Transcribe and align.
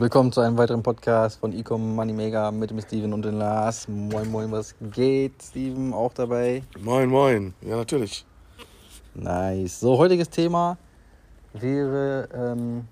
Willkommen 0.00 0.30
zu 0.30 0.40
einem 0.42 0.56
weiteren 0.56 0.80
Podcast 0.80 1.40
von 1.40 1.52
Ecom 1.52 1.96
Money 1.96 2.12
Mega 2.12 2.52
mit 2.52 2.70
dem 2.70 2.80
Steven 2.80 3.12
und 3.12 3.22
dem 3.22 3.36
Lars. 3.36 3.88
Moin, 3.88 4.30
moin, 4.30 4.52
was 4.52 4.76
geht? 4.92 5.32
Steven 5.42 5.92
auch 5.92 6.12
dabei? 6.12 6.62
Moin, 6.78 7.08
moin. 7.08 7.52
Ja, 7.62 7.78
natürlich. 7.78 8.24
Nice. 9.16 9.80
So, 9.80 9.98
heutiges 9.98 10.30
Thema 10.30 10.78
wäre 11.52 12.28
ähm, 12.32 12.86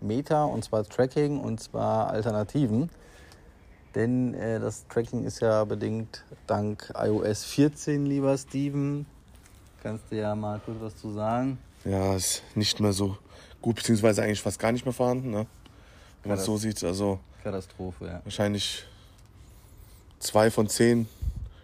Meta 0.00 0.42
und 0.42 0.64
zwar 0.64 0.82
Tracking 0.82 1.38
und 1.38 1.60
zwar 1.60 2.10
Alternativen. 2.10 2.90
Denn 3.94 4.34
äh, 4.34 4.58
das 4.58 4.88
Tracking 4.88 5.22
ist 5.22 5.38
ja 5.38 5.62
bedingt 5.62 6.24
dank 6.48 6.92
iOS 7.00 7.44
14, 7.44 8.06
lieber 8.06 8.36
Steven. 8.36 9.06
Kannst 9.84 10.10
du 10.10 10.16
ja 10.16 10.34
mal 10.34 10.60
kurz 10.64 10.78
was 10.80 10.96
zu 10.96 11.12
sagen? 11.12 11.58
Ja, 11.84 12.16
ist 12.16 12.42
nicht 12.56 12.80
mehr 12.80 12.92
so 12.92 13.16
gut, 13.62 13.76
beziehungsweise 13.76 14.24
eigentlich 14.24 14.42
fast 14.42 14.58
gar 14.58 14.72
nicht 14.72 14.84
mehr 14.84 14.92
vorhanden. 14.92 15.30
Ne? 15.30 15.46
Wenn 16.22 16.30
man 16.30 16.38
es 16.38 16.44
so 16.44 16.56
sieht, 16.56 16.82
also. 16.84 17.20
Katastrophe, 17.42 18.06
ja. 18.06 18.20
Wahrscheinlich 18.24 18.84
zwei 20.18 20.50
von 20.50 20.68
zehn 20.68 21.08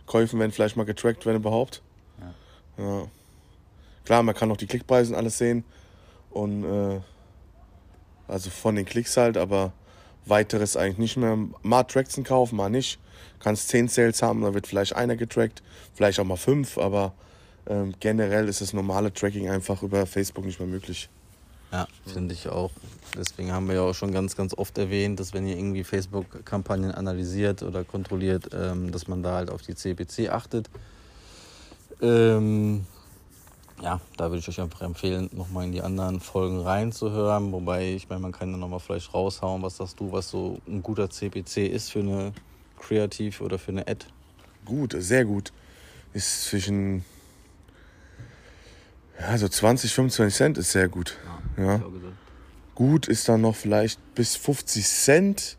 Käufen 0.06 0.38
werden 0.38 0.52
vielleicht 0.52 0.76
mal 0.76 0.84
getrackt, 0.84 1.26
wenn 1.26 1.36
überhaupt. 1.36 1.82
Ja. 2.78 2.84
ja. 2.84 3.08
Klar, 4.04 4.22
man 4.22 4.34
kann 4.34 4.50
auch 4.50 4.56
die 4.56 4.66
Klickpreise 4.66 5.12
und 5.12 5.18
alles 5.18 5.38
sehen. 5.38 5.64
Und 6.30 6.64
äh, 6.64 7.00
also 8.28 8.50
von 8.50 8.76
den 8.76 8.84
Klicks 8.84 9.16
halt, 9.16 9.36
aber 9.36 9.72
weiteres 10.24 10.76
eigentlich 10.76 10.98
nicht 10.98 11.16
mehr. 11.16 11.38
Mal 11.62 11.84
Tracks 11.84 12.20
kaufen, 12.24 12.56
mal 12.56 12.70
nicht. 12.70 12.98
Kannst 13.40 13.68
zehn 13.68 13.88
Sales 13.88 14.22
haben, 14.22 14.42
da 14.42 14.54
wird 14.54 14.66
vielleicht 14.66 14.94
einer 14.94 15.16
getrackt, 15.16 15.62
vielleicht 15.94 16.18
auch 16.20 16.24
mal 16.24 16.36
fünf, 16.36 16.78
aber 16.78 17.12
ähm, 17.68 17.94
generell 18.00 18.48
ist 18.48 18.60
das 18.60 18.72
normale 18.72 19.12
Tracking 19.12 19.48
einfach 19.48 19.82
über 19.82 20.06
Facebook 20.06 20.44
nicht 20.44 20.58
mehr 20.58 20.68
möglich. 20.68 21.08
Ja, 21.72 21.86
finde 22.06 22.34
ich 22.34 22.48
auch. 22.48 22.70
Deswegen 23.16 23.52
haben 23.52 23.68
wir 23.68 23.76
ja 23.76 23.82
auch 23.82 23.94
schon 23.94 24.12
ganz, 24.12 24.36
ganz 24.36 24.54
oft 24.56 24.78
erwähnt, 24.78 25.18
dass 25.18 25.34
wenn 25.34 25.46
ihr 25.46 25.56
irgendwie 25.56 25.84
Facebook-Kampagnen 25.84 26.92
analysiert 26.92 27.62
oder 27.62 27.84
kontrolliert, 27.84 28.50
ähm, 28.52 28.92
dass 28.92 29.08
man 29.08 29.22
da 29.22 29.34
halt 29.34 29.50
auf 29.50 29.62
die 29.62 29.74
CPC 29.74 30.30
achtet. 30.30 30.70
Ähm, 32.00 32.86
ja, 33.82 34.00
da 34.16 34.30
würde 34.30 34.38
ich 34.38 34.48
euch 34.48 34.60
einfach 34.60 34.82
empfehlen, 34.82 35.28
nochmal 35.32 35.64
in 35.64 35.72
die 35.72 35.82
anderen 35.82 36.20
Folgen 36.20 36.60
reinzuhören. 36.60 37.52
Wobei, 37.52 37.94
ich 37.94 38.08
meine, 38.08 38.20
man 38.20 38.32
kann 38.32 38.50
ja 38.50 38.56
nochmal 38.56 38.80
vielleicht 38.80 39.12
raushauen, 39.12 39.62
was 39.62 39.76
sagst 39.76 40.00
du, 40.00 40.12
was 40.12 40.30
so 40.30 40.58
ein 40.66 40.82
guter 40.82 41.10
CPC 41.10 41.68
ist 41.68 41.90
für 41.90 42.00
eine 42.00 42.32
Kreativ 42.78 43.40
oder 43.40 43.58
für 43.58 43.72
eine 43.72 43.86
Ad? 43.86 44.06
Gut, 44.64 44.94
sehr 44.98 45.24
gut. 45.24 45.52
Ist 46.12 46.44
zwischen 46.44 47.04
ja, 49.20 49.38
so 49.38 49.48
20, 49.48 49.92
25 49.92 50.36
Cent 50.36 50.58
ist 50.58 50.72
sehr 50.72 50.88
gut. 50.88 51.16
Ja. 51.24 51.35
Ja. 51.56 51.82
Gut 52.74 53.08
ist 53.08 53.28
dann 53.28 53.40
noch 53.40 53.56
vielleicht 53.56 53.98
bis 54.14 54.36
50 54.36 54.86
Cent, 54.86 55.58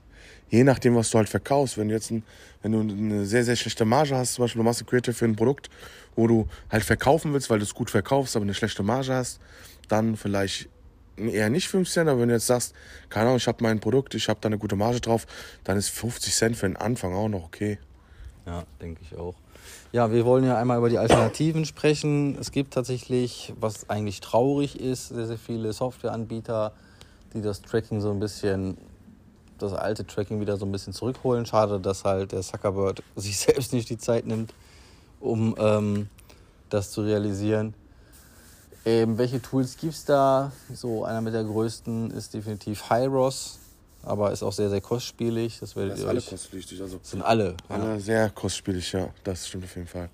je 0.50 0.64
nachdem, 0.64 0.96
was 0.96 1.10
du 1.10 1.18
halt 1.18 1.30
verkaufst. 1.30 1.78
Wenn 1.78 1.88
du 1.88 1.96
jetzt 1.96 2.12
ein, 2.12 2.24
wenn 2.62 2.72
du 2.72 2.82
eine 2.82 3.26
sehr, 3.26 3.44
sehr 3.44 3.56
schlechte 3.56 3.86
Marge 3.86 4.16
hast, 4.16 4.36
zum 4.36 4.44
Beispiel 4.44 4.60
du 4.60 4.64
machst 4.64 4.82
ein 4.82 4.86
Creative 4.86 5.14
für 5.14 5.26
ein 5.26 5.36
Produkt, 5.36 5.70
wo 6.16 6.28
du 6.28 6.48
halt 6.70 6.84
verkaufen 6.84 7.34
willst, 7.34 7.50
weil 7.50 7.60
du 7.60 7.66
es 7.66 7.74
gut 7.74 7.90
verkaufst, 7.90 8.36
aber 8.36 8.44
eine 8.44 8.54
schlechte 8.54 8.84
Marge 8.84 9.14
hast, 9.14 9.40
dann 9.88 10.16
vielleicht 10.16 10.70
eher 11.18 11.50
nicht 11.50 11.68
5 11.68 11.90
Cent, 11.90 12.10
aber 12.10 12.22
wenn 12.22 12.30
du 12.30 12.36
jetzt 12.36 12.48
sagst, 12.48 12.76
keine 13.10 13.26
Ahnung, 13.26 13.38
ich 13.38 13.48
habe 13.48 13.64
mein 13.64 13.80
Produkt, 13.80 14.14
ich 14.14 14.30
habe 14.30 14.40
da 14.40 14.48
eine 14.48 14.58
gute 14.58 14.76
Marge 14.76 15.02
drauf, 15.02 15.26
dann 15.64 15.78
ist 15.78 15.90
50 15.90 16.34
Cent 16.34 16.56
für 16.56 16.68
den 16.68 16.78
Anfang 16.78 17.14
auch 17.16 17.30
noch 17.30 17.44
okay. 17.46 17.80
Ja, 18.46 18.64
denke 18.82 19.02
ich 19.04 19.18
auch. 19.18 19.36
Ja, 19.92 20.12
wir 20.12 20.26
wollen 20.26 20.44
ja 20.44 20.58
einmal 20.58 20.78
über 20.78 20.90
die 20.90 20.98
Alternativen 20.98 21.66
sprechen. 21.66 22.38
Es 22.40 22.52
gibt 22.52 22.74
tatsächlich, 22.74 23.54
was 23.60 23.90
eigentlich 23.90 24.20
traurig 24.20 24.80
ist, 24.80 25.10
sehr, 25.10 25.28
sehr 25.28 25.38
viele 25.38 25.72
Softwareanbieter, 25.72 26.74
die 27.34 27.42
das 27.42 27.62
Tracking 27.62 28.02
so 28.02 28.12
ein 28.12 28.20
bisschen, 28.20 28.78
das 29.58 29.74
alte 29.74 30.06
Tracking 30.06 30.40
wieder 30.40 30.58
so 30.58 30.66
ein 30.66 30.72
bisschen 30.72 30.94
zurückholen. 30.94 31.46
Schade, 31.46 31.80
dass 31.80 32.04
halt 32.04 32.32
der 32.32 32.42
Zuckerberg 32.42 33.02
sich 33.16 33.38
selbst 33.38 33.74
nicht 33.74 33.90
die 33.90 33.98
Zeit 33.98 34.26
nimmt, 34.26 34.54
um 35.20 35.56
ähm, 35.58 36.10
das 36.70 36.92
zu 36.92 37.02
realisieren. 37.02 37.74
Ähm, 38.86 39.18
welche 39.18 39.42
Tools 39.42 39.78
gibt 39.78 39.94
es 39.94 40.06
da? 40.06 40.52
So 40.74 41.06
einer 41.06 41.22
mit 41.22 41.34
der 41.34 41.44
größten 41.44 42.12
ist 42.12 42.34
definitiv 42.34 42.90
Hyros 42.90 43.60
aber 44.08 44.32
ist 44.32 44.44
auch 44.44 44.54
sehr, 44.54 44.70
sehr 44.70 44.82
kostspielig. 44.82 45.60
Das 45.60 45.76
werdet 45.76 45.94
das 45.94 46.02
ihr 46.02 46.08
alle 46.08 46.22
kostspielig. 46.22 46.82
Also 46.82 47.00
sind 47.04 47.22
alle. 47.22 47.56
Alle 47.70 47.84
ja. 47.86 48.00
sehr 48.00 48.30
kostspielig, 48.30 48.92
ja. 48.94 49.10
Das 49.24 49.48
stimmt 49.48 49.66
auf 49.66 49.76
jeden 49.76 49.88
Fall. 49.88 50.10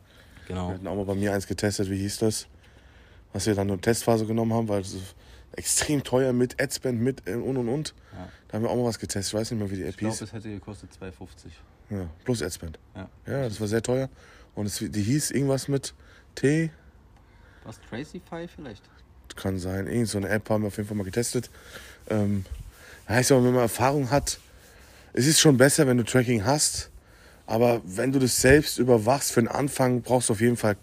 Genau. 0.48 0.70
Wir 0.70 0.74
hatten 0.76 0.88
auch 0.88 0.96
mal 0.96 1.06
bei 1.06 1.16
mir 1.16 1.34
eins 1.34 1.48
getestet, 1.48 1.90
wie 1.90 1.98
hieß 1.98 2.18
das? 2.18 2.48
Was 3.32 3.46
wir 3.46 3.56
dann 3.56 3.70
eine 3.70 3.80
Testphase 3.80 4.26
genommen 4.26 4.54
haben, 4.54 4.68
weil 4.68 4.82
es 4.82 4.96
extrem 5.54 6.04
teuer 6.04 6.34
mit 6.34 6.62
Adspend, 6.62 7.02
mit 7.02 7.28
äh, 7.28 7.36
und 7.36 7.58
und 7.58 7.70
und. 7.70 7.94
Ja. 8.14 8.30
Da 8.48 8.58
haben 8.58 8.64
wir 8.64 8.70
auch 8.70 8.76
mal 8.76 8.86
was 8.86 9.00
getestet. 9.00 9.34
Ich 9.34 9.40
weiß 9.40 9.52
nicht 9.52 9.60
mehr, 9.60 9.72
wie 9.72 9.76
die 9.78 9.84
App 9.84 10.00
hieß. 10.00 10.10
Ich 10.10 10.18
glaube, 10.18 10.26
es 10.26 10.34
hätte 10.34 10.50
gekostet 10.50 10.90
2,50. 11.02 11.18
Ja, 11.90 12.10
plus 12.24 12.42
Adspend. 12.42 12.80
Ja. 12.96 13.10
ja, 13.28 13.44
das 13.44 13.60
war 13.60 13.68
sehr 13.68 13.82
teuer. 13.82 14.10
Und 14.56 14.68
es, 14.68 14.78
die 14.80 15.02
hieß 15.02 15.32
irgendwas 15.32 15.68
mit 15.68 15.94
T. 16.36 16.72
Was, 17.64 17.80
Tracify 17.90 18.48
vielleicht? 18.48 18.84
Kann 19.36 19.58
sein. 19.58 19.88
Irgend 19.88 20.10
so 20.10 20.18
eine 20.18 20.30
App 20.30 20.50
haben 20.50 20.64
wir 20.64 20.68
auf 20.68 20.78
jeden 20.78 20.88
Fall 20.88 20.98
mal 20.98 21.04
getestet. 21.04 21.50
Ähm, 22.10 22.46
Heißt 23.08 23.32
aber, 23.32 23.44
wenn 23.44 23.54
man 23.54 23.64
Erfahrung 23.64 24.12
hat, 24.12 24.40
es 25.14 25.28
ist 25.28 25.40
schon 25.40 25.58
besser, 25.58 25.88
wenn 25.88 25.98
du 25.98 26.04
Tracking 26.04 26.46
hast. 26.46 26.90
Aber 27.46 27.82
wenn 27.86 28.12
du 28.12 28.20
das 28.20 28.42
selbst 28.42 28.80
überwachst 28.80 29.32
für 29.32 29.42
den 29.42 29.50
Anfang, 29.50 30.02
brauchst 30.02 30.30
du 30.30 30.34
auf 30.34 30.42
jeden 30.42 30.58
Fall 30.58 30.78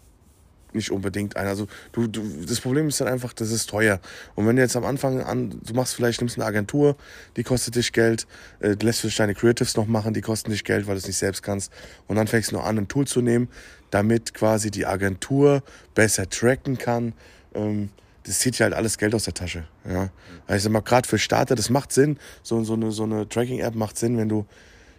nicht 0.74 0.90
unbedingt 0.90 1.36
einen. 1.36 1.48
Also 1.48 1.66
du, 1.92 2.06
du, 2.06 2.22
das 2.46 2.60
Problem 2.60 2.88
ist 2.88 3.00
dann 3.00 3.08
einfach, 3.08 3.32
das 3.32 3.50
ist 3.50 3.70
teuer. 3.70 4.00
Und 4.34 4.46
wenn 4.46 4.56
du 4.56 4.62
jetzt 4.62 4.76
am 4.76 4.84
Anfang 4.84 5.20
an, 5.20 5.60
du 5.64 5.74
machst 5.74 5.94
vielleicht, 5.94 6.20
nimmst 6.20 6.36
eine 6.36 6.44
Agentur, 6.44 6.96
die 7.36 7.42
kostet 7.42 7.76
dich 7.76 7.92
Geld, 7.92 8.26
äh, 8.60 8.76
lässt 8.80 9.00
vielleicht 9.00 9.18
deine 9.18 9.34
Creatives 9.34 9.76
noch 9.76 9.86
machen, 9.86 10.14
die 10.14 10.20
kosten 10.20 10.50
dich 10.50 10.64
Geld, 10.64 10.86
weil 10.86 10.94
du 10.94 10.98
es 10.98 11.06
nicht 11.06 11.16
selbst 11.16 11.42
kannst. 11.42 11.72
Und 12.06 12.16
dann 12.16 12.26
fängst 12.26 12.52
du 12.52 12.56
noch 12.56 12.64
an, 12.64 12.78
ein 12.78 12.88
Tool 12.88 13.06
zu 13.06 13.20
nehmen, 13.20 13.48
damit 13.90 14.34
quasi 14.34 14.70
die 14.70 14.86
Agentur 14.86 15.62
besser 15.94 16.28
tracken 16.28 16.78
kann. 16.78 17.14
Ähm, 17.54 17.90
das 18.24 18.38
zieht 18.40 18.58
ja 18.58 18.64
halt 18.64 18.74
alles 18.74 18.98
Geld 18.98 19.14
aus 19.14 19.24
der 19.24 19.34
Tasche. 19.34 19.64
Ja. 19.88 20.10
Also 20.46 20.70
mal 20.70 20.80
gerade 20.80 21.08
für 21.08 21.18
Starter, 21.18 21.54
das 21.54 21.70
macht 21.70 21.92
Sinn. 21.92 22.18
So, 22.42 22.62
so 22.64 22.74
eine, 22.74 22.90
so 22.92 23.04
eine 23.04 23.28
Tracking-App 23.28 23.74
macht 23.74 23.96
Sinn, 23.96 24.18
wenn 24.18 24.28
du 24.28 24.46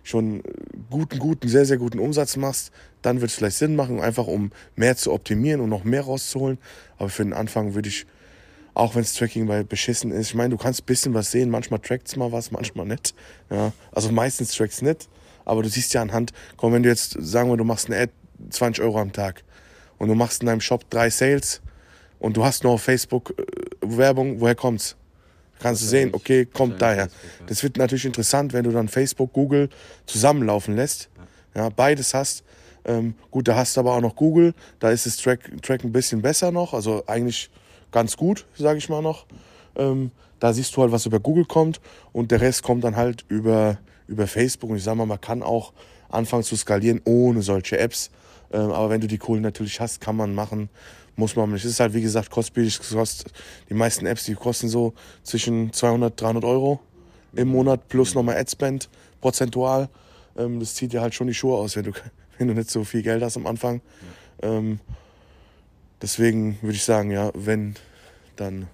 schon 0.04 0.42
guten, 0.90 1.20
guten, 1.20 1.48
sehr, 1.48 1.66
sehr 1.66 1.78
guten 1.78 2.00
Umsatz 2.00 2.36
machst, 2.36 2.72
dann 3.02 3.22
wird 3.22 3.32
es 3.32 3.38
vielleicht 3.38 3.58
Sinn 3.58 3.76
machen, 3.76 4.00
einfach 4.00 4.28
um 4.28 4.52
mehr 4.76 4.96
zu 4.96 5.12
optimieren 5.14 5.62
und 5.62 5.70
noch 5.70 5.84
mehr 5.84 6.02
rauszuholen. 6.02 6.58
Aber 6.98 7.10
für 7.10 7.24
den 7.24 7.34
Anfang 7.34 7.76
würde 7.76 7.90
ich, 7.90 8.06
auch 8.74 8.96
wenn 8.96 9.04
das 9.04 9.14
Tracking 9.14 9.48
bei 9.48 9.64
beschissen 9.64 10.12
ist, 10.12 10.30
ich 10.30 10.36
meine, 10.36 10.50
du 10.50 10.58
kannst 10.58 10.82
ein 10.82 10.86
bisschen 10.86 11.14
was 11.14 11.32
sehen, 11.32 11.50
manchmal 11.50 11.80
trackt 11.80 12.08
es 12.08 12.16
mal 12.16 12.32
was, 12.32 12.52
manchmal 12.52 12.86
nicht. 12.86 13.14
Ja. 13.50 13.74
Also 13.92 14.12
meistens 14.12 14.56
trackt 14.56 14.74
es 14.74 14.82
nicht, 14.82 15.10
aber 15.46 15.62
du 15.62 15.70
siehst 15.70 15.94
ja 15.94 16.02
anhand, 16.02 16.32
komm, 16.58 16.74
wenn 16.74 16.84
du 16.84 16.90
jetzt, 16.90 17.18
sagen 17.20 17.50
wir, 17.50 17.58
du 17.58 17.64
machst 17.64 17.88
eine 17.88 18.00
Ad 18.00 18.12
20 18.50 18.84
Euro 18.84 19.00
am 19.00 19.14
Tag 19.14 19.44
und 19.98 20.08
du 20.08 20.16
machst 20.16 20.42
in 20.42 20.48
deinem 20.48 20.62
Shop 20.62 20.90
drei 20.90 21.10
Sales, 21.10 21.62
und 22.22 22.38
du 22.38 22.46
hast 22.46 22.64
nur 22.64 22.74
auf 22.74 22.84
Facebook 22.84 23.34
äh, 23.38 23.44
Werbung, 23.82 24.40
woher 24.40 24.56
kommt's? 24.56 24.96
Kannst 25.60 25.82
du 25.82 25.88
sehen, 25.88 26.12
okay, 26.14 26.46
kommt 26.46 26.82
daher. 26.82 27.10
Das 27.48 27.62
wird 27.62 27.78
natürlich 27.78 28.06
interessant, 28.06 28.54
wenn 28.54 28.64
du 28.64 28.72
dann 28.72 28.88
Facebook, 28.88 29.34
Google 29.34 29.70
zusammenlaufen 30.06 30.76
lässt. 30.76 31.10
Ja, 31.56 31.70
beides 31.70 32.14
hast. 32.14 32.44
Ähm, 32.86 33.16
gut, 33.30 33.48
da 33.48 33.56
hast 33.56 33.76
du 33.76 33.82
aber 33.82 33.96
auch 33.96 34.02
noch 34.02 34.16
Google. 34.16 34.54
Da 34.80 34.90
ist 34.90 35.06
das 35.06 35.18
Track, 35.18 35.52
Track 35.62 35.84
ein 35.84 35.92
bisschen 35.92 36.22
besser 36.22 36.52
noch. 36.52 36.74
Also 36.74 37.04
eigentlich 37.06 37.52
ganz 37.92 38.18
gut, 38.18 38.46
sage 38.56 38.80
ich 38.80 38.90
mal 38.90 39.02
noch. 39.02 39.26
Ähm, 39.76 40.12
da 40.40 40.54
siehst 40.54 40.76
du 40.76 40.82
halt, 40.82 40.92
was 40.92 41.06
über 41.06 41.20
Google 41.20 41.46
kommt. 41.46 41.80
Und 42.12 42.32
der 42.32 42.42
Rest 42.42 42.64
kommt 42.64 42.84
dann 42.84 42.96
halt 42.96 43.26
über, 43.28 43.78
über 44.08 44.26
Facebook. 44.26 44.72
Und 44.72 44.78
ich 44.78 44.84
sage 44.84 44.98
mal, 44.98 45.06
man 45.06 45.22
kann 45.22 45.44
auch 45.44 45.74
anfangen 46.10 46.44
zu 46.44 46.56
skalieren 46.56 47.02
ohne 47.06 47.44
solche 47.44 47.78
Apps. 47.78 48.10
Ähm, 48.52 48.72
aber 48.72 48.90
wenn 48.90 49.02
du 49.02 49.08
die 49.08 49.20
Kohlen 49.20 49.44
natürlich 49.44 49.80
hast, 49.80 50.02
kann 50.02 50.16
man 50.16 50.34
machen 50.34 50.70
muss 51.22 51.36
man 51.36 51.52
nicht. 51.52 51.64
Es 51.64 51.72
ist 51.72 51.80
halt, 51.80 51.94
wie 51.94 52.02
gesagt, 52.02 52.32
kostspielig. 52.32 52.80
Kostet, 52.80 53.32
die 53.70 53.76
meisten 53.76 54.06
Apps, 54.08 54.26
die 54.26 54.34
kosten 54.34 54.68
so 54.68 54.94
zwischen 55.24 55.72
200, 55.72 56.20
300 56.20 56.44
Euro 56.44 56.80
im 57.34 57.48
Monat 57.48 57.88
plus 57.88 58.16
nochmal 58.16 58.38
Adspend 58.38 58.90
prozentual. 59.22 59.88
Ähm, 60.36 60.60
das 60.60 60.74
zieht 60.74 60.94
dir 60.94 61.02
halt 61.02 61.14
schon 61.14 61.28
die 61.28 61.34
Schuhe 61.34 61.56
aus, 61.58 61.76
wenn 61.76 61.86
du, 61.86 61.92
wenn 62.38 62.48
du 62.48 62.56
nicht 62.56 62.72
so 62.72 62.84
viel 62.84 63.04
Geld 63.04 63.24
hast 63.24 63.38
am 63.38 63.46
Anfang. 63.46 63.82
Ähm, 64.42 64.80
deswegen 66.02 66.58
würde 66.62 66.76
ich 66.76 66.84
sagen, 66.84 67.12
ja, 67.12 67.32
wenn, 67.36 67.76
dann, 68.36 68.68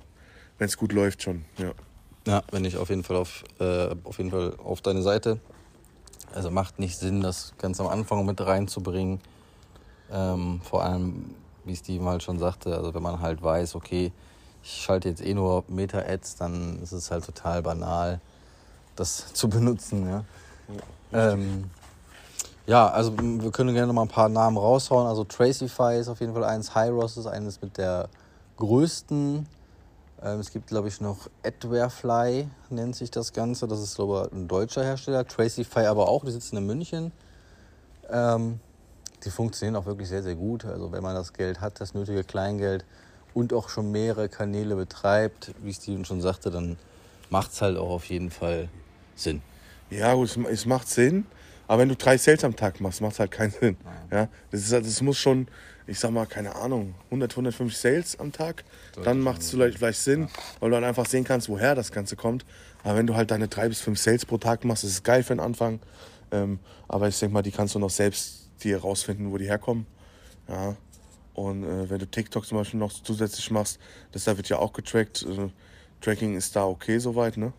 wenn 0.58 0.68
es 0.68 0.78
gut 0.78 0.94
läuft 0.94 1.22
schon, 1.24 1.44
ja. 1.58 1.74
Ja, 2.26 2.44
wenn 2.52 2.66
ich 2.66 2.76
auf 2.76 2.90
jeden 2.90 3.04
Fall 3.04 3.18
auf, 3.18 3.44
äh, 3.60 3.96
auf 4.04 4.18
jeden 4.18 4.32
Fall 4.32 4.56
auf 4.58 4.82
deine 4.82 5.02
Seite. 5.02 5.40
Also 6.34 6.52
macht 6.52 6.78
nicht 6.78 6.98
Sinn, 6.98 7.22
das 7.22 7.54
ganz 7.58 7.80
am 7.80 7.88
Anfang 7.88 8.26
mit 8.26 8.42
reinzubringen. 8.42 9.22
Ähm, 10.12 10.62
vor 10.62 10.84
allem 10.84 11.36
wie 11.68 11.76
Steven 11.76 12.08
halt 12.08 12.24
schon 12.24 12.40
sagte, 12.40 12.76
also 12.76 12.94
wenn 12.94 13.04
man 13.04 13.20
halt 13.22 13.42
weiß, 13.42 13.76
okay, 13.76 14.12
ich 14.64 14.82
schalte 14.82 15.10
jetzt 15.10 15.22
eh 15.22 15.34
nur 15.34 15.64
Meta-Ads, 15.68 16.36
dann 16.38 16.82
ist 16.82 16.92
es 16.92 17.12
halt 17.12 17.26
total 17.26 17.62
banal, 17.62 18.20
das 18.96 19.28
zu 19.34 19.50
benutzen. 19.50 20.08
Ja, 20.08 20.24
ja, 21.12 21.32
ähm, 21.32 21.70
ja 22.66 22.88
also 22.90 23.14
wir 23.18 23.52
können 23.52 23.74
gerne 23.74 23.88
noch 23.88 23.94
mal 23.94 24.02
ein 24.04 24.08
paar 24.08 24.30
Namen 24.30 24.58
raushauen. 24.58 25.08
Also 25.08 25.24
Tracify 25.24 26.00
ist 26.00 26.08
auf 26.08 26.20
jeden 26.20 26.34
Fall 26.34 26.44
eins, 26.44 26.76
Hyros 26.76 27.18
ist 27.18 27.28
eines 27.28 27.62
mit 27.62 27.78
der 27.78 28.10
größten 28.58 29.48
Ähm, 30.24 30.40
es 30.40 30.52
gibt, 30.52 30.68
glaube 30.68 30.88
ich, 30.88 31.00
noch 31.00 31.30
Adwarefly, 31.44 32.48
nennt 32.70 32.96
sich 32.96 33.12
das 33.12 33.34
Ganze. 33.34 33.68
Das 33.68 33.80
ist, 33.80 33.96
glaube 33.96 34.30
ich, 34.32 34.38
ein 34.38 34.48
deutscher 34.48 34.84
Hersteller. 34.84 35.28
Tracify 35.28 35.86
aber 35.86 36.08
auch, 36.08 36.26
die 36.26 36.32
sitzen 36.32 36.58
in 36.58 36.66
München. 36.66 37.12
Ähm, 38.10 38.60
die 39.28 39.32
funktionieren 39.32 39.76
auch 39.76 39.86
wirklich 39.86 40.08
sehr, 40.08 40.24
sehr 40.24 40.36
gut. 40.36 40.64
Also 40.66 40.92
wenn 40.94 41.04
man 41.04 41.14
das 41.14 41.34
Geld 41.34 41.60
hat, 41.60 41.82
das 41.82 41.94
nötige 41.94 42.24
Kleingeld 42.24 42.86
und 43.34 43.52
auch 43.54 43.68
schon 43.70 43.92
mehrere 43.92 44.30
Kanäle 44.30 44.76
betreibt, 44.76 45.52
wie 45.62 45.74
Steven 45.74 46.06
schon 46.06 46.22
sagte, 46.22 46.50
dann 46.50 46.78
macht 47.30 47.52
es 47.52 47.62
halt 47.62 47.78
auch 47.78 47.90
auf 47.90 48.06
jeden 48.06 48.32
Fall 48.32 48.70
Sinn. 49.16 49.42
Ja, 49.90 50.14
gut, 50.14 50.30
es, 50.30 50.38
es 50.50 50.66
macht 50.66 50.88
Sinn. 50.88 51.26
Aber 51.68 51.82
wenn 51.82 51.90
du 51.90 51.96
drei 51.98 52.18
Sales 52.18 52.46
am 52.46 52.56
Tag 52.56 52.80
machst, 52.80 53.02
macht 53.02 53.14
es 53.14 53.20
halt 53.20 53.32
keinen 53.32 53.52
Sinn. 53.52 53.76
Ja, 54.10 54.30
das, 54.52 54.62
ist, 54.62 54.72
halt- 54.72 54.86
das 54.86 55.02
muss 55.02 55.18
schon, 55.18 55.48
ich 55.86 56.00
sag 56.00 56.12
mal, 56.12 56.26
keine 56.26 56.56
Ahnung, 56.56 56.96
100, 57.06 57.32
150 57.34 57.78
Sales 57.78 58.18
am 58.20 58.32
Tag. 58.32 58.64
Dann 59.04 59.20
macht 59.20 59.42
es 59.42 59.50
vielleicht, 59.50 59.78
vielleicht 59.78 60.00
Sinn, 60.00 60.30
weil 60.62 60.70
du 60.70 60.76
dann 60.78 60.86
einfach 60.86 61.06
sehen 61.06 61.26
kannst, 61.26 61.50
woher 61.50 61.76
das 61.76 61.92
Ganze 61.92 62.16
kommt. 62.16 62.46
Aber 62.86 62.96
wenn 62.96 63.08
du 63.08 63.16
halt 63.16 63.30
deine 63.32 63.50
drei 63.50 63.68
bis 63.68 63.82
fünf 63.82 64.00
Sales 64.00 64.26
pro 64.26 64.38
Tag 64.38 64.64
machst, 64.64 64.86
ist 64.86 65.04
geil 65.04 65.22
für 65.24 65.34
den 65.36 65.42
Anfang. 65.42 65.82
Ähm, 66.32 66.60
aber 66.88 67.10
ich 67.10 67.20
denke 67.20 67.34
mal, 67.34 67.42
die 67.42 67.52
kannst 67.52 67.76
du 67.76 67.80
noch 67.80 67.90
selbst 67.90 68.47
dir 68.64 68.80
rausfinden, 68.80 69.32
wo 69.32 69.38
die 69.38 69.46
herkommen. 69.46 69.86
Ja. 70.48 70.76
Und 71.34 71.64
äh, 71.64 71.90
wenn 71.90 72.00
du 72.00 72.08
TikTok 72.08 72.46
zum 72.46 72.58
Beispiel 72.58 72.80
noch 72.80 72.92
zusätzlich 72.92 73.52
machst, 73.52 73.80
das 74.12 74.24
da 74.24 74.36
wird 74.38 74.50
ja 74.50 74.58
auch 74.58 74.74
getrackt. 74.74 75.24
Äh, 75.24 75.50
Tracking 76.02 76.36
ist 76.36 76.56
da 76.56 76.66
okay 76.66 77.00
soweit, 77.00 77.38
ne? 77.38 77.54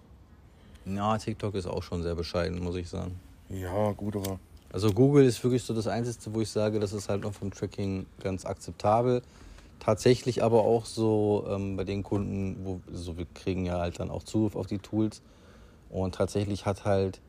Ja, 0.84 1.18
TikTok 1.18 1.54
ist 1.54 1.66
auch 1.66 1.82
schon 1.82 2.02
sehr 2.02 2.14
bescheiden, 2.14 2.62
muss 2.62 2.76
ich 2.76 2.88
sagen. 2.88 3.18
Ja, 3.48 3.92
gut, 3.92 4.16
aber. 4.16 4.38
Also 4.72 4.92
Google 4.92 5.24
ist 5.24 5.42
wirklich 5.42 5.62
so 5.62 5.74
das 5.74 5.86
Einzige, 5.86 6.34
wo 6.34 6.40
ich 6.40 6.50
sage, 6.50 6.78
das 6.78 6.92
ist 6.92 7.08
halt 7.08 7.22
noch 7.22 7.32
vom 7.32 7.50
Tracking 7.50 8.06
ganz 8.20 8.44
akzeptabel. 8.44 9.22
Tatsächlich 9.78 10.42
aber 10.42 10.62
auch 10.62 10.84
so 10.84 11.46
ähm, 11.48 11.76
bei 11.76 11.84
den 11.84 12.02
Kunden, 12.02 12.58
wo 12.64 12.80
so 12.92 13.16
wir 13.16 13.26
kriegen 13.32 13.64
ja 13.64 13.78
halt 13.78 14.00
dann 14.00 14.10
auch 14.10 14.24
Zugriff 14.24 14.56
auf 14.56 14.66
die 14.66 14.78
Tools 14.78 15.22
und 15.88 16.14
tatsächlich 16.14 16.66
hat 16.66 16.84
halt, 16.84 17.20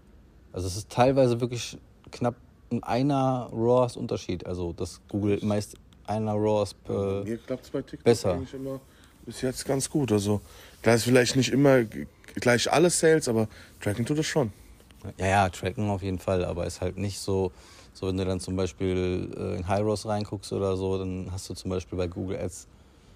also 0.52 0.68
es 0.68 0.76
ist 0.76 0.90
teilweise 0.90 1.40
wirklich 1.40 1.78
knapp 2.12 2.36
einer 2.84 3.50
RAWs 3.52 3.98
Unterschied. 3.98 4.46
Also 4.46 4.74
dass 4.74 5.02
Google 5.08 5.40
meist 5.44 5.76
einer 6.06 6.34
RAWs 6.34 6.74
per 6.74 7.24
Mir 7.24 7.38
klappt 7.38 7.72
bei 7.72 7.82
TikTok 7.82 8.04
besser. 8.04 8.34
eigentlich 8.34 8.54
immer 8.54 8.80
bis 9.26 9.42
jetzt 9.42 9.66
ganz 9.66 9.90
gut. 9.90 10.12
Also, 10.12 10.42
da 10.82 10.94
ist 10.94 11.04
vielleicht 11.04 11.36
nicht 11.36 11.52
immer 11.52 11.84
gleich 12.36 12.72
alles 12.72 13.00
Sales, 13.00 13.28
aber 13.28 13.48
Tracking 13.80 14.06
tut 14.06 14.18
das 14.18 14.26
schon. 14.26 14.52
Ja, 15.18 15.28
ja, 15.28 15.50
tracken 15.50 15.90
auf 15.90 16.02
jeden 16.02 16.20
Fall, 16.20 16.44
aber 16.44 16.66
ist 16.66 16.82
halt 16.82 16.98
nicht 16.98 17.20
so, 17.20 17.52
so 17.94 18.08
wenn 18.08 18.18
du 18.18 18.26
dann 18.26 18.40
zum 18.40 18.56
Beispiel 18.56 19.32
äh, 19.38 19.58
in 19.58 19.68
High 19.68 19.82
Rows 19.82 20.06
reinguckst 20.06 20.52
oder 20.52 20.76
so, 20.76 20.98
dann 20.98 21.30
hast 21.32 21.50
du 21.50 21.54
zum 21.54 21.70
Beispiel 21.70 21.98
bei 21.98 22.08
Google 22.08 22.40
Ads 22.40 22.68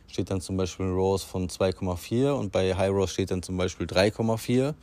steht 0.08 0.30
dann 0.30 0.42
zum 0.42 0.58
Beispiel 0.58 0.86
ein 0.86 0.94
ROAS 0.94 1.24
von 1.24 1.50
2,4 1.50 2.32
und 2.32 2.52
bei 2.52 2.76
High 2.76 2.92
Rows 2.92 3.12
steht 3.12 3.32
dann 3.32 3.42
zum 3.42 3.58
Beispiel 3.58 3.88
3,4 3.88 4.76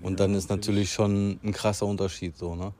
und 0.00 0.20
dann 0.20 0.34
ist 0.34 0.48
natürlich 0.48 0.92
schon 0.92 1.40
ein 1.42 1.52
krasser 1.52 1.86
Unterschied 1.86 2.36
so, 2.38 2.54
ne? 2.54 2.72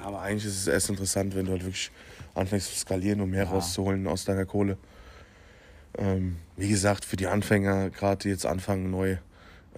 Ja, 0.00 0.06
aber 0.06 0.20
eigentlich 0.20 0.46
ist 0.46 0.58
es 0.60 0.66
erst 0.66 0.90
interessant, 0.90 1.34
wenn 1.34 1.46
du 1.46 1.52
halt 1.52 1.62
wirklich 1.62 1.90
anfängst 2.34 2.68
zu 2.68 2.76
skalieren, 2.76 3.20
um 3.20 3.30
mehr 3.30 3.46
rauszuholen 3.48 4.06
aus 4.06 4.24
deiner 4.24 4.46
Kohle. 4.46 4.78
Ähm, 5.98 6.36
wie 6.56 6.68
gesagt, 6.68 7.04
für 7.04 7.16
die 7.16 7.26
Anfänger, 7.26 7.90
gerade 7.90 8.22
die 8.22 8.28
jetzt 8.28 8.46
anfangen 8.46 8.90
neu, 8.90 9.16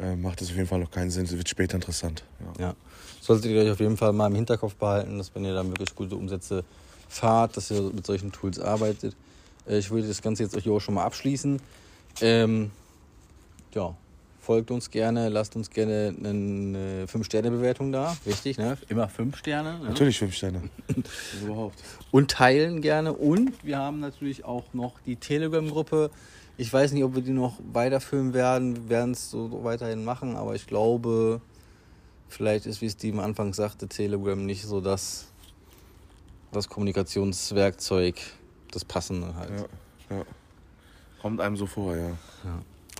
äh, 0.00 0.16
macht 0.16 0.40
das 0.40 0.50
auf 0.50 0.56
jeden 0.56 0.68
Fall 0.68 0.78
noch 0.78 0.90
keinen 0.90 1.10
Sinn. 1.10 1.24
Es 1.24 1.36
wird 1.36 1.48
später 1.48 1.74
interessant. 1.74 2.24
Ja. 2.58 2.66
Ja. 2.66 2.74
Solltet 3.20 3.50
ihr 3.50 3.62
euch 3.62 3.70
auf 3.70 3.80
jeden 3.80 3.96
Fall 3.96 4.12
mal 4.12 4.26
im 4.26 4.34
Hinterkopf 4.34 4.74
behalten, 4.74 5.18
dass 5.18 5.34
wenn 5.34 5.44
ihr 5.44 5.54
dann 5.54 5.70
wirklich 5.70 5.94
gute 5.94 6.16
Umsätze 6.16 6.64
fahrt, 7.08 7.56
dass 7.56 7.70
ihr 7.70 7.80
mit 7.82 8.06
solchen 8.06 8.32
Tools 8.32 8.58
arbeitet. 8.58 9.16
Äh, 9.66 9.78
Ich 9.78 9.90
würde 9.90 10.08
das 10.08 10.22
Ganze 10.22 10.42
jetzt 10.42 10.56
euch 10.56 10.68
auch 10.68 10.80
schon 10.80 10.94
mal 10.94 11.04
abschließen. 11.04 11.60
Ähm, 12.20 12.70
ja, 13.74 13.96
folgt 14.42 14.72
uns 14.72 14.90
gerne, 14.90 15.28
lasst 15.28 15.54
uns 15.54 15.70
gerne 15.70 16.14
eine 16.18 17.06
5-Sterne-Bewertung 17.06 17.92
da. 17.92 18.16
Wichtig, 18.24 18.58
ne? 18.58 18.76
Immer 18.88 19.08
5 19.08 19.36
Sterne. 19.36 19.78
Ne? 19.78 19.84
Natürlich 19.84 20.18
fünf 20.18 20.34
Sterne. 20.34 20.68
Überhaupt. 21.42 21.82
Und 22.10 22.32
teilen 22.32 22.82
gerne. 22.82 23.12
Und 23.12 23.52
wir 23.64 23.78
haben 23.78 24.00
natürlich 24.00 24.44
auch 24.44 24.64
noch 24.72 24.98
die 25.06 25.14
Telegram-Gruppe. 25.14 26.10
Ich 26.56 26.72
weiß 26.72 26.92
nicht, 26.92 27.04
ob 27.04 27.14
wir 27.14 27.22
die 27.22 27.30
noch 27.30 27.60
weiterführen 27.72 28.34
werden. 28.34 28.74
Wir 28.74 28.88
werden 28.88 29.12
es 29.12 29.30
so 29.30 29.62
weiterhin 29.62 30.04
machen, 30.04 30.34
aber 30.34 30.56
ich 30.56 30.66
glaube, 30.66 31.40
vielleicht 32.28 32.66
ist, 32.66 32.80
wie 32.82 32.90
Steven 32.90 33.20
Anfang 33.20 33.54
sagte, 33.54 33.86
Telegram 33.86 34.44
nicht 34.44 34.64
so 34.64 34.80
das, 34.80 35.28
das 36.50 36.68
Kommunikationswerkzeug, 36.68 38.16
das 38.72 38.84
Passende 38.84 39.36
halt. 39.36 39.50
Ja, 40.10 40.16
ja. 40.16 40.24
Kommt 41.20 41.40
einem 41.40 41.56
so 41.56 41.66
vor, 41.66 41.96
ja. 41.96 42.10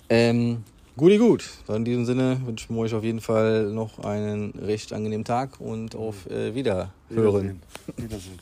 Ähm, 0.09 0.63
guti 0.97 1.17
gut. 1.17 1.43
Dann 1.67 1.77
in 1.77 1.85
diesem 1.85 2.05
Sinne 2.05 2.41
wünschen 2.45 2.75
wir 2.75 2.81
euch 2.81 2.93
auf 2.93 3.03
jeden 3.03 3.21
Fall 3.21 3.71
noch 3.71 3.99
einen 3.99 4.51
recht 4.51 4.93
angenehmen 4.93 5.25
Tag 5.25 5.59
und 5.59 5.95
auf 5.95 6.29
äh, 6.29 6.55
Wiederhören. 6.55 6.91
Wiedersehen. 7.09 7.61
Wiedersehen. 7.97 8.39